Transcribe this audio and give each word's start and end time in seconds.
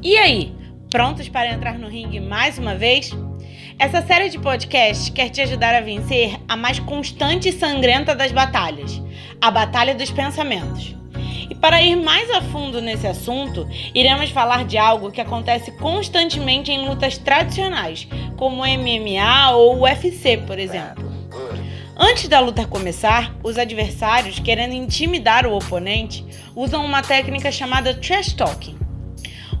E 0.00 0.16
aí, 0.16 0.54
prontos 0.88 1.28
para 1.28 1.52
entrar 1.52 1.76
no 1.76 1.88
ringue 1.88 2.20
mais 2.20 2.56
uma 2.56 2.76
vez? 2.76 3.10
Essa 3.80 4.00
série 4.00 4.28
de 4.28 4.38
podcasts 4.38 5.08
quer 5.08 5.28
te 5.28 5.40
ajudar 5.40 5.74
a 5.74 5.80
vencer 5.80 6.38
a 6.46 6.56
mais 6.56 6.78
constante 6.78 7.48
e 7.48 7.52
sangrenta 7.52 8.14
das 8.14 8.30
batalhas, 8.30 9.02
a 9.40 9.50
Batalha 9.50 9.96
dos 9.96 10.08
Pensamentos. 10.12 10.94
E 11.50 11.54
para 11.54 11.82
ir 11.82 11.96
mais 11.96 12.30
a 12.30 12.40
fundo 12.40 12.80
nesse 12.80 13.08
assunto, 13.08 13.68
iremos 13.92 14.30
falar 14.30 14.64
de 14.64 14.78
algo 14.78 15.10
que 15.10 15.20
acontece 15.20 15.72
constantemente 15.72 16.70
em 16.70 16.86
lutas 16.86 17.18
tradicionais, 17.18 18.06
como 18.36 18.64
MMA 18.64 19.50
ou 19.50 19.80
UFC, 19.80 20.36
por 20.46 20.60
exemplo. 20.60 21.12
Antes 21.96 22.28
da 22.28 22.38
luta 22.38 22.64
começar, 22.64 23.34
os 23.42 23.58
adversários, 23.58 24.38
querendo 24.38 24.74
intimidar 24.74 25.44
o 25.44 25.56
oponente, 25.56 26.24
usam 26.54 26.84
uma 26.84 27.02
técnica 27.02 27.50
chamada 27.50 27.94
trash 27.94 28.32
talking. 28.32 28.87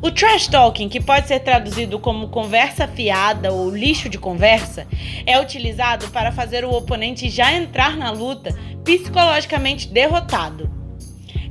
O 0.00 0.12
trash 0.12 0.46
talking, 0.46 0.88
que 0.88 1.00
pode 1.00 1.26
ser 1.26 1.40
traduzido 1.40 1.98
como 1.98 2.28
conversa 2.28 2.86
fiada 2.86 3.52
ou 3.52 3.68
lixo 3.68 4.08
de 4.08 4.16
conversa, 4.16 4.86
é 5.26 5.40
utilizado 5.40 6.08
para 6.10 6.30
fazer 6.30 6.64
o 6.64 6.70
oponente 6.70 7.28
já 7.28 7.52
entrar 7.52 7.96
na 7.96 8.12
luta 8.12 8.54
psicologicamente 8.84 9.88
derrotado. 9.88 10.70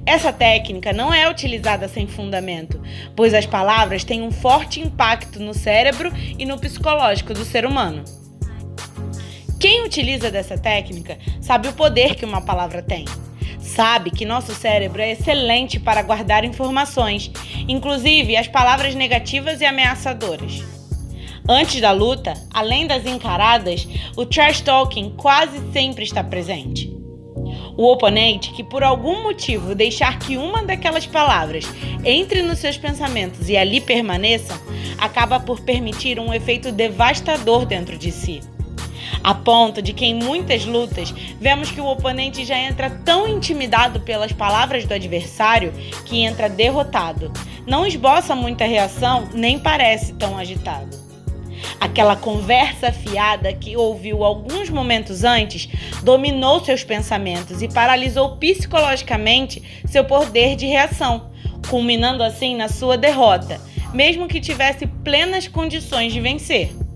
Essa 0.05 0.31
técnica 0.31 0.93
não 0.93 1.13
é 1.13 1.29
utilizada 1.29 1.89
sem 1.89 2.07
fundamento, 2.07 2.81
pois 3.13 3.33
as 3.33 3.45
palavras 3.45 4.05
têm 4.05 4.21
um 4.21 4.31
forte 4.31 4.79
impacto 4.79 5.41
no 5.41 5.53
cérebro 5.53 6.09
e 6.39 6.45
no 6.45 6.57
psicológico 6.57 7.33
do 7.33 7.43
ser 7.43 7.65
humano. 7.65 8.05
Quem 9.59 9.83
utiliza 9.83 10.31
dessa 10.31 10.57
técnica 10.57 11.17
sabe 11.41 11.67
o 11.67 11.73
poder 11.73 12.15
que 12.15 12.23
uma 12.23 12.39
palavra 12.39 12.81
tem. 12.81 13.03
Sabe 13.67 14.11
que 14.11 14.25
nosso 14.25 14.55
cérebro 14.55 15.01
é 15.01 15.11
excelente 15.11 15.77
para 15.77 16.01
guardar 16.01 16.45
informações, 16.45 17.29
inclusive 17.67 18.37
as 18.37 18.47
palavras 18.47 18.95
negativas 18.95 19.59
e 19.59 19.65
ameaçadoras. 19.65 20.63
Antes 21.47 21.81
da 21.81 21.91
luta, 21.91 22.33
além 22.53 22.87
das 22.87 23.05
encaradas, 23.05 23.85
o 24.15 24.25
trash 24.25 24.61
talking 24.61 25.13
quase 25.17 25.59
sempre 25.73 26.05
está 26.05 26.23
presente. 26.23 26.91
O 27.77 27.91
oponente 27.91 28.51
que 28.53 28.63
por 28.63 28.83
algum 28.83 29.21
motivo 29.23 29.75
deixar 29.75 30.17
que 30.17 30.37
uma 30.37 30.63
daquelas 30.63 31.05
palavras 31.05 31.65
entre 32.05 32.41
nos 32.41 32.59
seus 32.59 32.77
pensamentos 32.77 33.49
e 33.49 33.57
ali 33.57 33.81
permaneça, 33.81 34.59
acaba 34.97 35.41
por 35.41 35.59
permitir 35.59 36.19
um 36.19 36.33
efeito 36.33 36.71
devastador 36.71 37.65
dentro 37.65 37.97
de 37.97 38.11
si 38.11 38.41
a 39.23 39.33
ponto 39.33 39.81
de 39.81 39.93
que 39.93 40.05
em 40.05 40.13
muitas 40.13 40.65
lutas 40.65 41.13
vemos 41.39 41.71
que 41.71 41.81
o 41.81 41.87
oponente 41.87 42.45
já 42.45 42.57
entra 42.57 42.89
tão 42.89 43.27
intimidado 43.27 43.99
pelas 44.01 44.31
palavras 44.31 44.85
do 44.85 44.93
adversário 44.93 45.73
que 46.05 46.21
entra 46.21 46.49
derrotado. 46.49 47.31
Não 47.65 47.85
esboça 47.85 48.35
muita 48.35 48.65
reação, 48.65 49.27
nem 49.33 49.59
parece 49.59 50.13
tão 50.13 50.37
agitado. 50.37 51.07
Aquela 51.79 52.15
conversa 52.15 52.91
fiada 52.91 53.51
que 53.53 53.75
ouviu 53.75 54.23
alguns 54.23 54.69
momentos 54.69 55.23
antes 55.23 55.67
dominou 56.03 56.63
seus 56.63 56.83
pensamentos 56.83 57.61
e 57.61 57.67
paralisou 57.67 58.37
psicologicamente 58.37 59.81
seu 59.85 60.03
poder 60.03 60.55
de 60.55 60.65
reação, 60.65 61.29
culminando 61.69 62.23
assim 62.23 62.55
na 62.55 62.67
sua 62.67 62.97
derrota, 62.97 63.59
mesmo 63.93 64.27
que 64.27 64.39
tivesse 64.39 64.87
plenas 64.87 65.47
condições 65.47 66.13
de 66.13 66.19
vencer. 66.19 66.86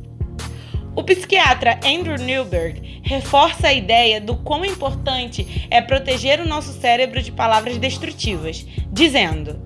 O 0.94 1.04
psiquiatra 1.04 1.80
Andrew 1.86 2.18
Newberg 2.18 3.02
reforça 3.02 3.68
a 3.68 3.74
ideia 3.74 4.20
do 4.20 4.36
quão 4.36 4.66
importante 4.66 5.66
é 5.72 5.80
proteger 5.82 6.42
o 6.42 6.48
nosso 6.48 6.74
cérebro 6.74 7.22
de 7.22 7.32
palavras 7.32 7.78
destrutivas, 7.78 8.66
dizendo: 8.92 9.58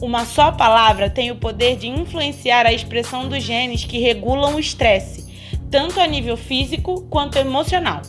Uma 0.00 0.24
só 0.24 0.52
palavra 0.52 1.10
tem 1.10 1.32
o 1.32 1.36
poder 1.36 1.76
de 1.76 1.88
influenciar 1.88 2.66
a 2.66 2.72
expressão 2.72 3.28
dos 3.28 3.42
genes 3.42 3.84
que 3.84 3.98
regulam 3.98 4.54
o 4.54 4.60
estresse, 4.60 5.28
tanto 5.70 5.98
a 5.98 6.06
nível 6.06 6.36
físico 6.36 7.02
quanto 7.10 7.36
emocional. 7.36 8.02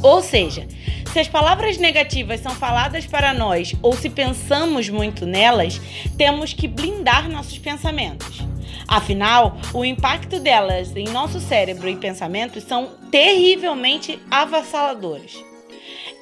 Ou 0.00 0.22
seja, 0.22 0.68
se 1.12 1.18
as 1.18 1.28
palavras 1.28 1.78
negativas 1.78 2.40
são 2.40 2.52
faladas 2.52 3.06
para 3.06 3.32
nós 3.32 3.74
ou 3.82 3.94
se 3.94 4.10
pensamos 4.10 4.88
muito 4.88 5.24
nelas, 5.24 5.80
temos 6.16 6.52
que 6.52 6.68
blindar 6.68 7.28
nossos 7.28 7.58
pensamentos. 7.58 8.40
Afinal, 8.86 9.56
o 9.72 9.84
impacto 9.84 10.38
delas 10.38 10.94
em 10.94 11.08
nosso 11.08 11.40
cérebro 11.40 11.88
e 11.88 11.96
pensamentos 11.96 12.64
são 12.64 12.92
terrivelmente 13.10 14.18
avassaladores. 14.30 15.42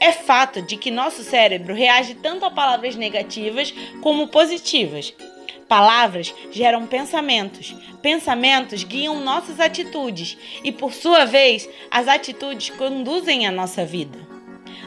É 0.01 0.13
fato 0.13 0.61
de 0.63 0.77
que 0.77 0.91
nosso 0.91 1.23
cérebro 1.23 1.75
reage 1.75 2.15
tanto 2.15 2.45
a 2.45 2.51
palavras 2.51 2.97
negativas 2.97 3.73
como 4.03 4.29
positivas. 4.29 5.15
Palavras 5.69 6.33
geram 6.53 6.87
pensamentos, 6.87 7.75
pensamentos 8.01 8.85
guiam 8.85 9.21
nossas 9.21 9.59
atitudes 9.59 10.39
e, 10.63 10.71
por 10.71 10.93
sua 10.93 11.25
vez, 11.25 11.69
as 11.91 12.07
atitudes 12.07 12.71
conduzem 12.71 13.47
a 13.47 13.51
nossa 13.51 13.85
vida. 13.85 14.26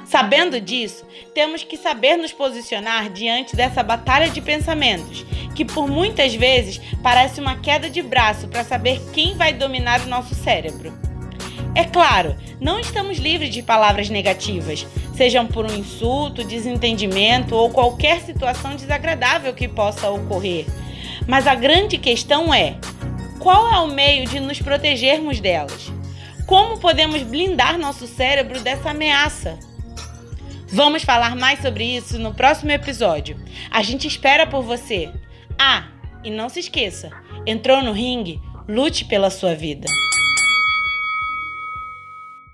Sabendo 0.05 0.59
disso, 0.59 1.05
temos 1.35 1.63
que 1.63 1.77
saber 1.77 2.17
nos 2.17 2.31
posicionar 2.31 3.09
diante 3.09 3.55
dessa 3.55 3.83
batalha 3.83 4.29
de 4.29 4.41
pensamentos, 4.41 5.23
que 5.55 5.63
por 5.63 5.87
muitas 5.87 6.33
vezes 6.33 6.81
parece 7.03 7.39
uma 7.39 7.57
queda 7.57 7.89
de 7.89 8.01
braço 8.01 8.47
para 8.47 8.63
saber 8.63 8.99
quem 9.13 9.35
vai 9.35 9.53
dominar 9.53 10.01
o 10.01 10.07
nosso 10.07 10.33
cérebro. 10.33 10.91
É 11.75 11.83
claro, 11.83 12.35
não 12.59 12.79
estamos 12.79 13.19
livres 13.19 13.53
de 13.53 13.61
palavras 13.61 14.09
negativas, 14.09 14.85
sejam 15.15 15.45
por 15.45 15.69
um 15.69 15.75
insulto, 15.75 16.43
desentendimento 16.43 17.55
ou 17.55 17.69
qualquer 17.69 18.21
situação 18.21 18.75
desagradável 18.75 19.53
que 19.53 19.67
possa 19.67 20.09
ocorrer. 20.09 20.65
Mas 21.27 21.45
a 21.45 21.53
grande 21.53 21.97
questão 21.97 22.53
é: 22.53 22.77
qual 23.39 23.71
é 23.71 23.79
o 23.79 23.87
meio 23.87 24.25
de 24.25 24.39
nos 24.39 24.59
protegermos 24.59 25.39
delas? 25.39 25.91
Como 26.47 26.79
podemos 26.79 27.21
blindar 27.21 27.77
nosso 27.77 28.07
cérebro 28.07 28.59
dessa 28.61 28.89
ameaça? 28.89 29.59
Vamos 30.71 31.03
falar 31.03 31.35
mais 31.35 31.61
sobre 31.61 31.83
isso 31.83 32.19
no 32.19 32.33
próximo 32.33 32.71
episódio. 32.71 33.35
A 33.71 33.81
gente 33.81 34.07
espera 34.07 34.45
por 34.45 34.61
você. 34.61 35.11
Ah, 35.57 35.87
e 36.23 36.29
não 36.29 36.47
se 36.47 36.59
esqueça: 36.59 37.09
entrou 37.45 37.81
no 37.83 37.91
ringue, 37.91 38.39
lute 38.67 39.05
pela 39.05 39.31
sua 39.31 39.55
vida. 39.55 39.87